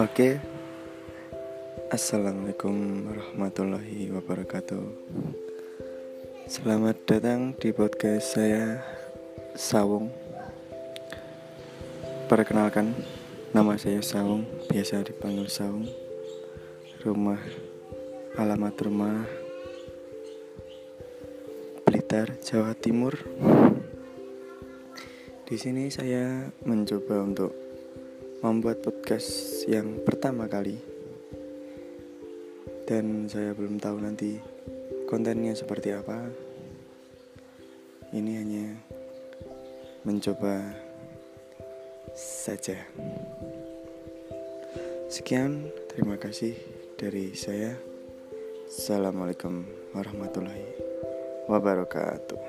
Oke. 0.00 0.40
Assalamualaikum 1.92 3.04
warahmatullahi 3.04 4.08
wabarakatuh. 4.08 4.80
Selamat 6.48 6.96
datang 7.04 7.52
di 7.60 7.68
podcast 7.68 8.32
saya 8.32 8.80
Sawung. 9.52 10.08
Perkenalkan 12.32 12.96
Nama 13.52 13.76
saya 13.76 14.00
Sawung 14.00 14.48
Biasa 14.72 15.04
dipanggil 15.04 15.52
Sawung. 15.52 15.84
Rumah 17.04 17.44
Alamat 18.40 18.80
rumah 18.80 19.28
Blitar, 21.84 22.40
Jawa 22.40 22.72
Timur. 22.72 23.20
Di 25.44 25.60
sini 25.60 25.92
saya 25.92 26.48
mencoba 26.64 27.20
untuk 27.20 27.69
membuat 28.40 28.80
podcast 28.80 29.60
yang 29.68 30.00
pertama 30.00 30.48
kali 30.48 30.80
dan 32.88 33.28
saya 33.28 33.52
belum 33.52 33.76
tahu 33.76 34.00
nanti 34.00 34.40
kontennya 35.04 35.52
seperti 35.52 35.92
apa. 35.92 36.24
Ini 38.10 38.32
hanya 38.40 38.66
mencoba 40.08 40.72
saja. 42.16 42.80
Sekian, 45.12 45.68
terima 45.92 46.16
kasih 46.16 46.56
dari 46.96 47.36
saya. 47.36 47.76
Assalamualaikum 48.66 49.68
warahmatullahi 49.92 50.64
wabarakatuh. 51.44 52.39